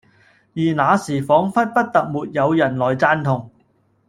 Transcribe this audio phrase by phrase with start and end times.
[0.53, 3.51] 然而那時仿佛不特沒有人來贊同，